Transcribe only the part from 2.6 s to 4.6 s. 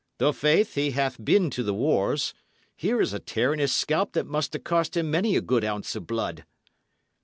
Here is a tear in his scalp that must 'a'